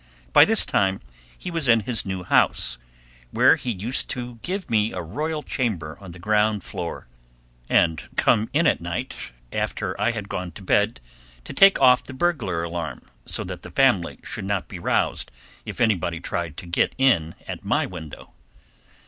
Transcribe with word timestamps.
By 0.33 0.45
this 0.45 0.65
time 0.65 0.99
he 1.37 1.51
was 1.51 1.67
in 1.67 1.81
his 1.81 2.07
new 2.07 2.23
house, 2.23 2.79
where 3.29 3.55
he 3.55 3.69
used 3.71 4.09
to 4.09 4.39
give 4.41 4.67
me 4.67 4.91
a 4.91 4.99
royal 5.03 5.43
chamber 5.43 5.95
on 6.01 6.09
the 6.09 6.17
ground 6.17 6.63
floor, 6.63 7.05
and 7.69 8.01
come 8.15 8.49
in 8.51 8.65
at 8.65 8.81
night 8.81 9.15
after 9.53 10.01
I 10.01 10.09
had 10.09 10.27
gone 10.27 10.53
to 10.53 10.63
bed 10.63 11.01
to 11.43 11.53
take 11.53 11.79
off 11.79 12.01
the 12.03 12.15
burglar 12.15 12.63
alarm 12.63 13.03
so 13.27 13.43
that 13.43 13.61
the 13.61 13.69
family 13.69 14.17
should 14.23 14.45
not 14.45 14.67
be 14.67 14.79
roused 14.79 15.29
if 15.67 15.79
anybody 15.79 16.19
tried 16.19 16.57
to 16.57 16.65
get 16.65 16.95
in 16.97 17.35
at 17.47 17.63
my 17.63 17.85
window. 17.85 18.33